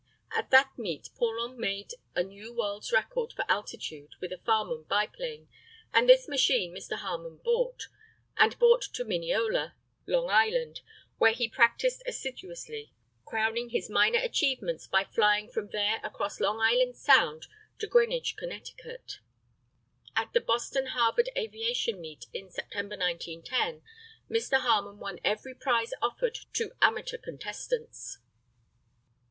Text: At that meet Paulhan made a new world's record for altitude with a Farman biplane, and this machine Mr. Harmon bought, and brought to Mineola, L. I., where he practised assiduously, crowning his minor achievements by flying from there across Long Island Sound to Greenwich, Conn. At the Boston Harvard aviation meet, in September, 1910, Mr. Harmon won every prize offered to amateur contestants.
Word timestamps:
At 0.35 0.49
that 0.49 0.71
meet 0.79 1.09
Paulhan 1.15 1.57
made 1.57 1.91
a 2.15 2.23
new 2.23 2.51
world's 2.55 2.91
record 2.91 3.33
for 3.33 3.45
altitude 3.47 4.15
with 4.19 4.31
a 4.31 4.39
Farman 4.39 4.81
biplane, 4.89 5.47
and 5.93 6.09
this 6.09 6.27
machine 6.27 6.73
Mr. 6.73 6.95
Harmon 6.95 7.37
bought, 7.37 7.83
and 8.35 8.57
brought 8.57 8.81
to 8.93 9.05
Mineola, 9.05 9.75
L. 10.11 10.27
I., 10.27 10.73
where 11.19 11.33
he 11.33 11.47
practised 11.47 12.01
assiduously, 12.07 12.91
crowning 13.25 13.69
his 13.69 13.91
minor 13.91 14.17
achievements 14.17 14.87
by 14.87 15.03
flying 15.03 15.47
from 15.51 15.67
there 15.69 15.99
across 16.03 16.39
Long 16.39 16.59
Island 16.59 16.95
Sound 16.97 17.45
to 17.77 17.85
Greenwich, 17.85 18.35
Conn. 18.37 18.59
At 20.15 20.33
the 20.33 20.41
Boston 20.41 20.87
Harvard 20.87 21.29
aviation 21.37 22.01
meet, 22.01 22.25
in 22.33 22.49
September, 22.49 22.97
1910, 22.97 23.83
Mr. 24.31 24.61
Harmon 24.61 24.97
won 24.97 25.19
every 25.23 25.53
prize 25.53 25.93
offered 26.01 26.39
to 26.53 26.71
amateur 26.81 27.19
contestants. 27.19 28.17